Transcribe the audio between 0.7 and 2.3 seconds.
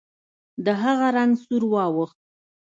هغه رنګ سور واوښت.